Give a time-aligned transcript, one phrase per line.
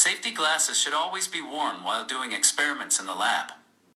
[0.00, 3.52] Safety glasses should always be worn while doing experiments in the lab.